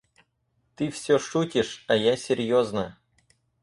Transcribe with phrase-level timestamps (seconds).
[0.75, 2.97] Ты все шутишь, а я серьезно.